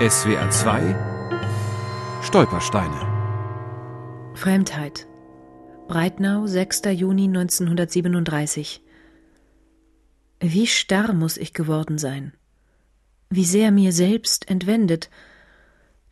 SWR 0.00 0.48
2 0.48 2.22
Stolpersteine. 2.22 4.32
Fremdheit. 4.34 5.06
Breitnau, 5.88 6.46
6. 6.46 6.84
Juni 6.94 7.24
1937 7.24 8.82
Wie 10.40 10.66
starr 10.66 11.12
muss 11.12 11.36
ich 11.36 11.52
geworden 11.52 11.98
sein, 11.98 12.32
wie 13.28 13.44
sehr 13.44 13.72
mir 13.72 13.92
selbst 13.92 14.48
entwendet, 14.48 15.10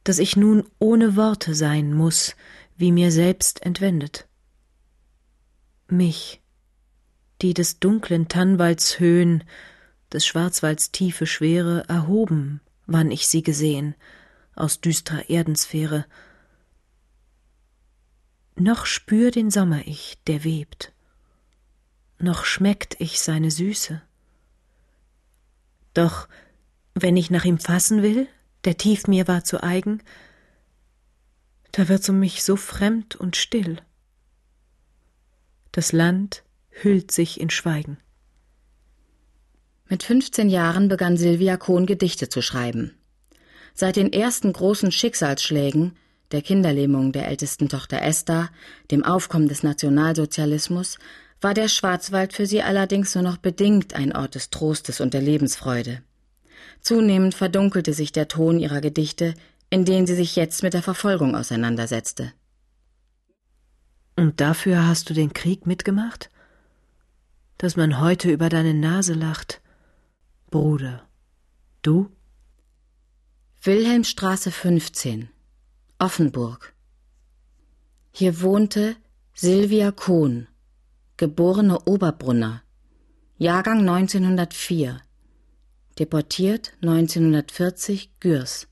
dass 0.04 0.18
ich 0.18 0.36
nun 0.36 0.64
ohne 0.78 1.16
Worte 1.16 1.54
sein 1.54 1.94
muss, 1.94 2.36
wie 2.76 2.92
mir 2.92 3.10
selbst 3.10 3.64
entwendet. 3.64 4.28
Mich, 5.88 6.42
die 7.40 7.54
des 7.54 7.80
dunklen 7.80 8.28
Tannwalds 8.28 9.00
Höhen, 9.00 9.44
des 10.12 10.26
Schwarzwalds 10.26 10.92
tiefe 10.92 11.26
Schwere 11.26 11.88
erhoben, 11.88 12.60
wann 12.88 13.12
ich 13.12 13.28
sie 13.28 13.42
gesehen, 13.42 13.94
aus 14.56 14.80
düstrer 14.80 15.30
Erdensphäre. 15.30 16.06
Noch 18.56 18.86
spür 18.86 19.30
den 19.30 19.52
Sommer 19.52 19.86
ich, 19.86 20.18
der 20.26 20.42
webt, 20.42 20.92
noch 22.18 22.44
schmeckt 22.44 22.96
ich 22.98 23.20
seine 23.20 23.52
Süße. 23.52 24.02
Doch 25.94 26.28
wenn 26.94 27.16
ich 27.16 27.30
nach 27.30 27.44
ihm 27.44 27.60
fassen 27.60 28.02
will, 28.02 28.26
der 28.64 28.76
tief 28.76 29.06
mir 29.06 29.28
war 29.28 29.44
zu 29.44 29.62
eigen, 29.62 30.02
da 31.70 31.88
wird's 31.88 32.08
um 32.08 32.18
mich 32.18 32.42
so 32.42 32.56
fremd 32.56 33.14
und 33.14 33.36
still. 33.36 33.80
Das 35.70 35.92
Land 35.92 36.42
hüllt 36.70 37.12
sich 37.12 37.40
in 37.40 37.50
Schweigen. 37.50 37.98
Mit 39.90 40.02
15 40.02 40.50
Jahren 40.50 40.88
begann 40.88 41.16
Silvia 41.16 41.56
Kohn 41.56 41.86
Gedichte 41.86 42.28
zu 42.28 42.42
schreiben. 42.42 42.94
Seit 43.72 43.96
den 43.96 44.12
ersten 44.12 44.52
großen 44.52 44.92
Schicksalsschlägen, 44.92 45.96
der 46.30 46.42
Kinderlähmung 46.42 47.12
der 47.12 47.26
ältesten 47.28 47.70
Tochter 47.70 48.02
Esther, 48.02 48.50
dem 48.90 49.02
Aufkommen 49.02 49.48
des 49.48 49.62
Nationalsozialismus, 49.62 50.98
war 51.40 51.54
der 51.54 51.68
Schwarzwald 51.68 52.34
für 52.34 52.44
sie 52.44 52.62
allerdings 52.62 53.14
nur 53.14 53.24
noch 53.24 53.38
bedingt 53.38 53.94
ein 53.94 54.14
Ort 54.14 54.34
des 54.34 54.50
Trostes 54.50 55.00
und 55.00 55.14
der 55.14 55.22
Lebensfreude. 55.22 56.02
Zunehmend 56.82 57.34
verdunkelte 57.34 57.94
sich 57.94 58.12
der 58.12 58.28
Ton 58.28 58.58
ihrer 58.58 58.82
Gedichte, 58.82 59.32
in 59.70 59.86
denen 59.86 60.06
sie 60.06 60.16
sich 60.16 60.36
jetzt 60.36 60.62
mit 60.62 60.74
der 60.74 60.82
Verfolgung 60.82 61.34
auseinandersetzte. 61.34 62.32
Und 64.16 64.40
dafür 64.40 64.86
hast 64.86 65.08
du 65.08 65.14
den 65.14 65.32
Krieg 65.32 65.66
mitgemacht? 65.66 66.28
Dass 67.56 67.76
man 67.76 68.00
heute 68.00 68.30
über 68.30 68.48
deine 68.48 68.74
Nase 68.74 69.14
lacht, 69.14 69.60
Bruder. 70.50 71.06
Du? 71.82 72.10
Wilhelmstraße 73.62 74.50
15, 74.50 75.28
Offenburg. 75.98 76.74
Hier 78.12 78.40
wohnte 78.40 78.96
Silvia 79.34 79.92
Kohn, 79.92 80.48
geborene 81.16 81.78
Oberbrunner, 81.86 82.62
Jahrgang 83.36 83.80
1904, 83.80 85.02
deportiert 85.98 86.72
1940 86.82 88.18
Gürs. 88.20 88.68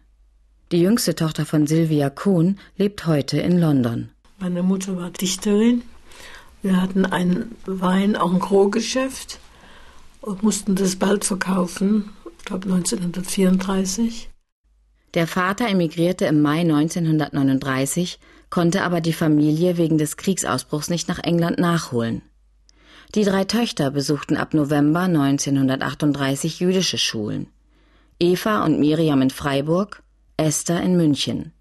die 0.74 0.82
jüngste 0.82 1.14
Tochter 1.14 1.46
von 1.46 1.68
Sylvia 1.68 2.10
Kuhn 2.10 2.58
lebt 2.78 3.06
heute 3.06 3.40
in 3.40 3.60
London. 3.60 4.10
Meine 4.40 4.64
Mutter 4.64 4.98
war 4.98 5.12
Dichterin. 5.12 5.84
Wir 6.64 6.82
hatten 6.82 7.06
ein 7.06 7.52
Wein, 7.68 8.16
auch 8.16 8.34
ein 8.34 8.40
Gros-Geschäft 8.40 9.40
und 10.22 10.42
mussten 10.42 10.76
das 10.76 10.96
bald 10.96 11.26
verkaufen, 11.26 12.10
ich 12.40 12.46
glaube 12.46 12.74
1934. 12.74 14.32
Der 15.14 15.28
Vater 15.28 15.70
emigrierte 15.70 16.26
im 16.26 16.42
Mai 16.42 16.62
1939, 16.62 18.20
konnte 18.50 18.82
aber 18.82 19.00
die 19.00 19.14
Familie 19.14 19.78
wegen 19.78 20.00
des 20.00 20.18
Kriegsausbruchs 20.18 20.90
nicht 20.90 21.08
nach 21.08 21.20
England 21.20 21.60
nachholen. 21.60 22.24
Die 23.14 23.24
drei 23.24 23.44
Töchter 23.44 23.92
besuchten 23.92 24.38
ab 24.38 24.56
November 24.56 25.02
1938 25.02 26.60
jüdische 26.62 26.98
Schulen. 26.98 27.46
Eva 28.20 28.66
und 28.66 28.80
Miriam 28.80 29.22
in 29.22 29.30
Freiburg, 29.30 30.03
Esther 30.38 30.82
in 30.82 30.98
München. 30.98 31.54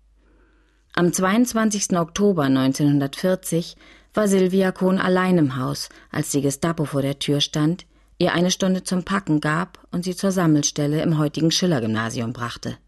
Am 0.94 1.12
22. 1.12 1.98
Oktober 1.98 2.44
1940 2.44 3.76
war 4.14 4.28
Silvia 4.28 4.72
Kohn 4.72 4.98
allein 4.98 5.38
im 5.38 5.56
Haus, 5.56 5.88
als 6.10 6.30
die 6.30 6.40
Gestapo 6.40 6.84
vor 6.84 7.02
der 7.02 7.18
Tür 7.18 7.40
stand, 7.40 7.86
ihr 8.18 8.32
eine 8.32 8.50
Stunde 8.50 8.82
zum 8.82 9.04
Packen 9.04 9.40
gab 9.40 9.78
und 9.90 10.04
sie 10.04 10.16
zur 10.16 10.32
Sammelstelle 10.32 11.02
im 11.02 11.18
heutigen 11.18 11.50
Schiller-Gymnasium 11.50 12.32
brachte. 12.32 12.78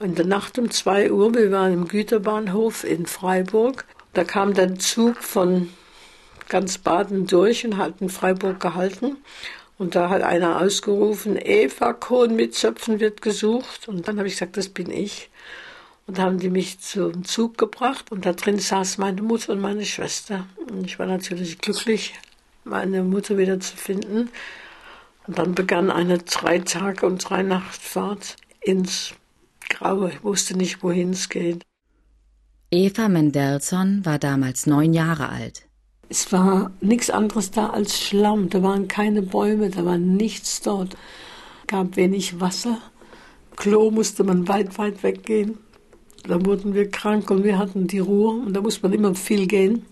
In 0.00 0.14
der 0.14 0.26
Nacht 0.26 0.58
um 0.58 0.70
zwei 0.70 1.10
Uhr, 1.10 1.34
wir 1.34 1.50
waren 1.50 1.72
im 1.72 1.88
Güterbahnhof 1.88 2.84
in 2.84 3.06
Freiburg, 3.06 3.84
da 4.12 4.24
kam 4.24 4.54
der 4.54 4.76
Zug 4.76 5.16
von 5.16 5.70
ganz 6.48 6.78
Baden 6.78 7.26
durch 7.26 7.64
und 7.64 7.76
hat 7.76 8.00
in 8.00 8.08
Freiburg 8.08 8.60
gehalten. 8.60 9.16
Und 9.78 9.94
da 9.94 10.08
hat 10.08 10.22
einer 10.22 10.60
ausgerufen, 10.60 11.36
Eva 11.36 11.92
Kohn 11.92 12.34
mit 12.34 12.54
Zöpfen 12.54 12.98
wird 12.98 13.20
gesucht. 13.20 13.88
Und 13.88 14.08
dann 14.08 14.18
habe 14.18 14.28
ich 14.28 14.34
gesagt, 14.34 14.56
das 14.56 14.68
bin 14.68 14.90
ich. 14.90 15.30
Und 16.06 16.18
haben 16.18 16.38
die 16.38 16.50
mich 16.50 16.78
zum 16.78 17.24
Zug 17.24 17.58
gebracht 17.58 18.12
und 18.12 18.24
da 18.26 18.32
drin 18.32 18.60
saß 18.60 18.98
meine 18.98 19.22
Mutter 19.22 19.52
und 19.52 19.60
meine 19.60 19.84
Schwester. 19.84 20.46
Und 20.70 20.86
ich 20.86 21.00
war 21.00 21.06
natürlich 21.06 21.58
glücklich, 21.58 22.14
meine 22.62 23.02
Mutter 23.02 23.36
wieder 23.38 23.58
zu 23.58 23.76
finden. 23.76 24.30
Und 25.26 25.38
dann 25.38 25.56
begann 25.56 25.90
eine 25.90 26.18
drei 26.18 26.60
Tage 26.60 27.06
und 27.06 27.28
drei 27.28 27.42
Nachtfahrt 27.42 28.36
ins 28.60 29.14
Graue. 29.68 30.10
Ich 30.10 30.22
wusste 30.22 30.56
nicht, 30.56 30.84
wohin 30.84 31.10
es 31.10 31.28
geht. 31.28 31.64
Eva 32.70 33.08
Mendelssohn 33.08 34.04
war 34.04 34.20
damals 34.20 34.66
neun 34.66 34.94
Jahre 34.94 35.28
alt. 35.28 35.66
Es 36.08 36.30
war 36.32 36.70
nichts 36.80 37.10
anderes 37.10 37.50
da 37.50 37.70
als 37.70 38.00
Schlamm. 38.00 38.48
Da 38.48 38.62
waren 38.62 38.86
keine 38.88 39.22
Bäume, 39.22 39.70
da 39.70 39.84
war 39.84 39.98
nichts 39.98 40.60
dort. 40.62 40.96
gab 41.66 41.96
wenig 41.96 42.40
Wasser. 42.40 42.78
Klo 43.56 43.90
musste 43.90 44.22
man 44.22 44.46
weit, 44.46 44.78
weit 44.78 45.02
weggehen. 45.02 45.58
Da 46.28 46.44
wurden 46.44 46.74
wir 46.74 46.90
krank 46.90 47.30
und 47.30 47.44
wir 47.44 47.58
hatten 47.58 47.86
die 47.86 47.98
Ruhe 47.98 48.40
und 48.44 48.52
da 48.54 48.60
musste 48.60 48.82
man 48.82 48.92
immer 48.92 49.14
viel 49.14 49.46
gehen. 49.46 49.84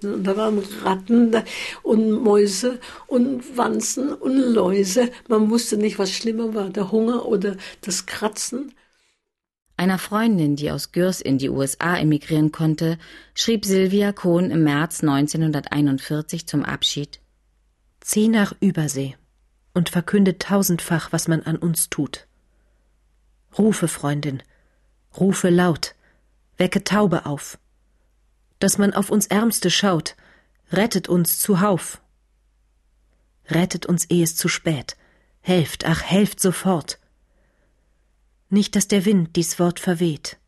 Da 0.00 0.36
waren 0.36 0.62
Ratten 0.82 1.32
und 1.82 2.10
Mäuse 2.10 2.80
und 3.06 3.56
Wanzen 3.56 4.12
und 4.12 4.36
Läuse. 4.36 5.10
Man 5.28 5.50
wusste 5.50 5.76
nicht, 5.76 5.98
was 5.98 6.10
schlimmer 6.10 6.54
war, 6.54 6.70
der 6.70 6.90
Hunger 6.90 7.26
oder 7.26 7.56
das 7.82 8.06
Kratzen. 8.06 8.72
Einer 9.76 9.98
Freundin, 9.98 10.56
die 10.56 10.70
aus 10.70 10.92
Gürs 10.92 11.20
in 11.20 11.38
die 11.38 11.48
USA 11.48 11.96
emigrieren 11.96 12.52
konnte, 12.52 12.98
schrieb 13.34 13.64
Sylvia 13.64 14.12
Kohn 14.12 14.50
im 14.50 14.64
März 14.64 15.02
1941 15.02 16.46
zum 16.46 16.64
Abschied 16.64 17.20
Zieh 18.00 18.28
nach 18.28 18.52
Übersee 18.60 19.16
und 19.74 19.88
verkünde 19.88 20.38
tausendfach, 20.38 21.12
was 21.12 21.28
man 21.28 21.42
an 21.42 21.56
uns 21.56 21.88
tut. 21.88 22.26
Rufe, 23.56 23.88
Freundin, 23.88 24.42
rufe 25.16 25.50
laut, 25.50 25.94
wecke 26.58 26.84
Taube 26.84 27.26
auf. 27.26 27.58
Dass 28.58 28.76
man 28.76 28.92
auf 28.92 29.10
uns 29.10 29.26
Ärmste 29.26 29.70
schaut, 29.70 30.16
rettet 30.70 31.08
uns 31.08 31.38
zuhauf. 31.38 32.00
Rettet 33.48 33.86
uns, 33.86 34.04
ehe 34.06 34.24
es 34.24 34.36
zu 34.36 34.48
spät. 34.48 34.96
Helft, 35.40 35.86
ach, 35.86 36.02
helft 36.02 36.40
sofort 36.40 36.98
nicht, 38.52 38.76
dass 38.76 38.88
der 38.88 39.04
Wind 39.04 39.36
dies 39.36 39.58
Wort 39.58 39.80
verweht. 39.80 40.38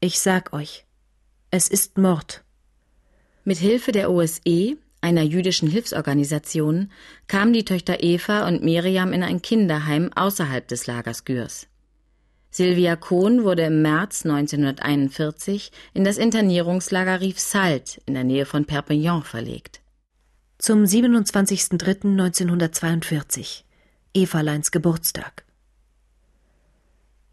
Ich 0.00 0.20
sag 0.20 0.52
euch, 0.52 0.84
es 1.50 1.68
ist 1.68 1.98
Mord. 1.98 2.44
Mit 3.44 3.58
Hilfe 3.58 3.92
der 3.92 4.10
OSE, 4.10 4.76
einer 5.00 5.22
jüdischen 5.22 5.68
Hilfsorganisation, 5.68 6.90
kamen 7.26 7.52
die 7.52 7.64
Töchter 7.64 8.02
Eva 8.02 8.48
und 8.48 8.62
Miriam 8.62 9.12
in 9.12 9.22
ein 9.22 9.42
Kinderheim 9.42 10.10
außerhalb 10.14 10.66
des 10.66 10.86
Lagers 10.86 11.24
Gürs. 11.24 11.66
Silvia 12.50 12.96
Kohn 12.96 13.44
wurde 13.44 13.62
im 13.62 13.82
März 13.82 14.24
1941 14.24 15.72
in 15.92 16.04
das 16.04 16.16
Internierungslager 16.18 17.20
Rief 17.20 17.40
Salt 17.40 18.00
in 18.06 18.14
der 18.14 18.24
Nähe 18.24 18.46
von 18.46 18.64
Perpignan 18.64 19.22
verlegt. 19.22 19.80
Zum 20.58 20.84
27.03.1942, 20.84 23.64
Evaleins 24.14 24.70
Geburtstag. 24.70 25.44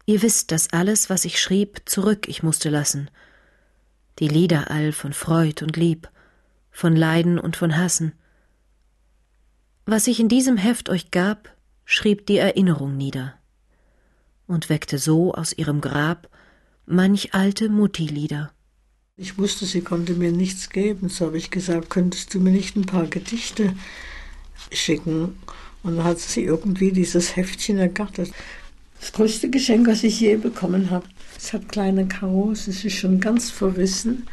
Ihr 0.04 0.22
wisst, 0.22 0.50
dass 0.50 0.72
alles, 0.72 1.10
was 1.10 1.24
ich 1.24 1.40
schrieb, 1.40 1.82
zurück 1.86 2.28
ich 2.28 2.42
musste 2.42 2.70
lassen. 2.70 3.10
Die 4.18 4.28
Lieder 4.28 4.70
all 4.70 4.92
von 4.92 5.12
Freud 5.12 5.64
und 5.64 5.76
Lieb, 5.76 6.08
von 6.70 6.96
Leiden 6.96 7.38
und 7.38 7.56
von 7.56 7.76
Hassen. 7.76 8.12
Was 9.86 10.06
ich 10.06 10.20
in 10.20 10.28
diesem 10.28 10.56
Heft 10.56 10.88
euch 10.88 11.10
gab, 11.10 11.54
schrieb 11.84 12.26
die 12.26 12.38
Erinnerung 12.38 12.96
nieder 12.96 13.34
und 14.46 14.68
weckte 14.68 14.98
so 14.98 15.34
aus 15.34 15.52
ihrem 15.52 15.80
Grab 15.80 16.28
manch 16.86 17.34
alte 17.34 17.68
Mutti-Lieder. 17.68 18.52
Ich 19.16 19.38
wusste, 19.38 19.66
sie 19.66 19.82
konnte 19.82 20.14
mir 20.14 20.32
nichts 20.32 20.70
geben. 20.70 21.08
So 21.08 21.26
habe 21.26 21.38
ich 21.38 21.50
gesagt, 21.50 21.90
könntest 21.90 22.34
du 22.34 22.40
mir 22.40 22.50
nicht 22.50 22.76
ein 22.76 22.86
paar 22.86 23.06
Gedichte 23.06 23.74
schicken? 24.70 25.36
Und 25.82 25.96
dann 25.96 26.04
hat 26.04 26.18
sie 26.18 26.44
irgendwie 26.44 26.92
dieses 26.92 27.36
Heftchen 27.36 27.78
ergattert. 27.78 28.30
Das 29.02 29.12
größte 29.12 29.50
Geschenk, 29.50 29.88
was 29.88 30.04
ich 30.04 30.20
je 30.20 30.36
bekommen 30.36 30.90
habe. 30.92 31.04
Es 31.36 31.52
hat 31.52 31.68
kleine 31.68 32.06
Karos, 32.06 32.68
es 32.68 32.84
ist 32.84 32.94
schon 32.94 33.18
ganz 33.18 33.50
verrissen. 33.50 34.28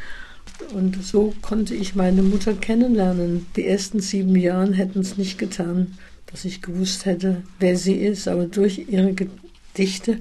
Und 0.75 1.03
so 1.03 1.33
konnte 1.41 1.73
ich 1.73 1.95
meine 1.95 2.21
Mutter 2.21 2.53
kennenlernen. 2.53 3.47
Die 3.55 3.65
ersten 3.65 3.99
sieben 3.99 4.35
Jahre 4.35 4.71
hätten 4.73 4.99
es 4.99 5.17
nicht 5.17 5.39
getan, 5.39 5.97
dass 6.27 6.45
ich 6.45 6.61
gewusst 6.61 7.07
hätte, 7.07 7.41
wer 7.57 7.77
sie 7.77 7.95
ist. 7.95 8.27
Aber 8.27 8.45
durch 8.45 8.85
ihre 8.87 9.15
Gedichte 9.15 10.19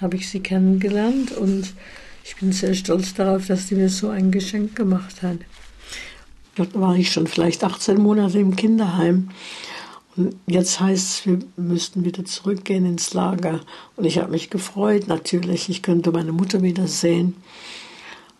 habe 0.00 0.16
ich 0.16 0.28
sie 0.28 0.40
kennengelernt 0.40 1.30
und 1.30 1.72
ich 2.24 2.34
bin 2.34 2.50
sehr 2.50 2.74
stolz 2.74 3.14
darauf, 3.14 3.46
dass 3.46 3.68
sie 3.68 3.76
mir 3.76 3.90
so 3.90 4.08
ein 4.08 4.32
Geschenk 4.32 4.74
gemacht 4.74 5.22
hat. 5.22 5.38
Dort 6.56 6.74
war 6.74 6.96
ich 6.96 7.12
schon 7.12 7.28
vielleicht 7.28 7.62
18 7.62 8.00
Monate 8.00 8.40
im 8.40 8.56
Kinderheim. 8.56 9.30
Und 10.16 10.36
jetzt 10.46 10.80
heißt 10.80 11.08
es, 11.08 11.26
wir 11.26 11.38
müssten 11.56 12.04
wieder 12.04 12.24
zurückgehen 12.24 12.86
ins 12.86 13.14
Lager. 13.14 13.60
Und 13.96 14.04
ich 14.04 14.18
habe 14.18 14.30
mich 14.30 14.50
gefreut, 14.50 15.08
natürlich. 15.08 15.68
Ich 15.68 15.82
könnte 15.82 16.12
meine 16.12 16.32
Mutter 16.32 16.62
wiedersehen. 16.62 17.34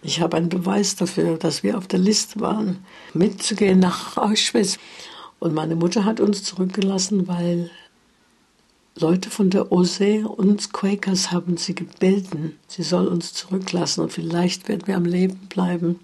Ich 0.03 0.21
habe 0.21 0.37
einen 0.37 0.51
Beweis 0.51 0.97
dafür, 0.97 1.37
dass 1.39 1.63
wir 1.63 1.79
auf 1.79 1.87
der 1.87 1.99
Liste 1.99 2.41
waren, 2.41 2.85
mitzugehen 3.15 3.81
nach 3.81 4.17
Auschwitz. 4.17 4.79
Und 5.39 5.55
meine 5.55 5.77
Mutter 5.77 6.05
hat 6.05 6.21
uns 6.21 6.43
zurückgelassen, 6.45 7.27
weil 7.27 7.71
Leute 8.97 9.29
von 9.29 9.51
der 9.51 9.73
OSE, 9.73 10.29
uns 10.29 10.73
Quakers, 10.73 11.33
haben 11.33 11.57
sie 11.57 11.75
gebeten, 11.75 12.57
sie 12.69 12.85
soll 12.85 13.09
uns 13.09 13.33
zurücklassen 13.33 14.03
und 14.03 14.13
vielleicht 14.13 14.69
werden 14.69 14.87
wir 14.87 14.97
am 14.97 15.05
Leben 15.05 15.49
bleiben. 15.49 15.99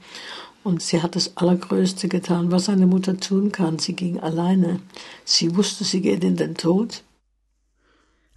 Und 0.62 0.82
sie 0.82 1.02
hat 1.02 1.16
das 1.16 1.36
Allergrößte 1.36 2.08
getan, 2.08 2.52
was 2.52 2.68
eine 2.68 2.86
Mutter 2.86 3.18
tun 3.18 3.50
kann. 3.50 3.78
Sie 3.78 3.94
ging 3.94 4.20
alleine. 4.20 4.80
Sie 5.24 5.56
wusste, 5.56 5.84
sie 5.84 6.02
geht 6.02 6.22
in 6.22 6.36
den 6.36 6.54
Tod. 6.54 7.02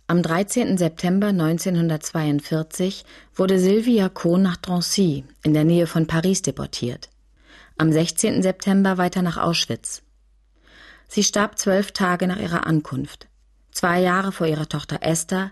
Am 0.08 0.22
13. 0.22 0.78
September 0.78 1.28
1942 1.28 3.04
wurde 3.36 3.60
Sylvia 3.60 4.10
Kohn 4.10 4.42
nach 4.42 4.58
Drancy 4.58 5.24
in 5.44 5.54
der 5.54 5.64
Nähe 5.64 5.88
von 5.88 6.08
Paris 6.08 6.42
deportiert. 6.42 7.10
Am 7.78 7.92
16. 7.92 8.44
September 8.44 8.98
weiter 8.98 9.22
nach 9.22 9.38
Auschwitz. 9.38 10.04
Sie 11.08 11.24
starb 11.24 11.58
zwölf 11.58 11.92
Tage 11.92 12.28
nach 12.28 12.40
ihrer 12.40 12.68
Ankunft, 12.68 13.28
zwei 13.72 14.02
Jahre 14.02 14.32
vor 14.32 14.48
ihrer 14.48 14.68
Tochter 14.68 15.00
Esther, 15.02 15.52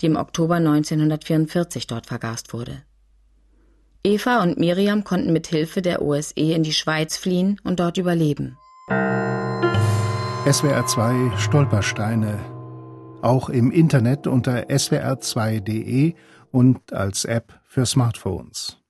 die 0.00 0.06
im 0.06 0.16
Oktober 0.16 0.56
1944 0.56 1.86
dort 1.86 2.06
vergast 2.06 2.52
wurde. 2.52 2.82
Eva 4.04 4.42
und 4.42 4.58
Miriam 4.58 5.04
konnten 5.04 5.32
mit 5.32 5.46
Hilfe 5.46 5.80
der 5.80 6.02
OSE 6.02 6.34
in 6.34 6.64
die 6.64 6.72
Schweiz 6.72 7.16
fliehen 7.16 7.60
und 7.62 7.78
dort 7.78 7.98
überleben. 7.98 8.58
SWR 10.50 10.84
2 10.86 11.38
Stolpersteine 11.38 12.40
auch 13.22 13.48
im 13.48 13.70
Internet 13.70 14.26
unter 14.26 14.68
swr2.de 14.68 16.14
und 16.50 16.92
als 16.92 17.24
App 17.24 17.60
für 17.64 17.86
Smartphones. 17.86 18.81